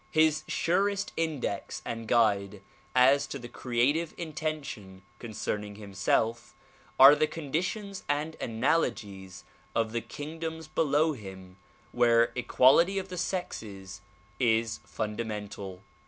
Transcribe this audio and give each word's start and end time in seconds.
His 0.09 0.43
surest 0.47 1.13
index 1.15 1.83
and 1.85 2.07
guide 2.07 2.63
as 2.95 3.27
to 3.27 3.37
the 3.37 3.47
creative 3.47 4.15
in 4.17 4.33
tention 4.33 5.03
concerning 5.19 5.75
himself 5.75 6.55
are 6.99 7.13
the 7.13 7.27
conditions 7.27 8.03
and 8.09 8.35
analogies 8.41 9.43
of 9.75 9.91
the 9.91 10.01
kingdoms 10.01 10.67
below 10.67 11.13
him 11.13 11.57
where 11.91 12.31
equality 12.35 12.97
of 12.97 13.09
the 13.09 13.17
sexes 13.19 14.01
is 14.39 14.79
fundamental. 14.87 15.83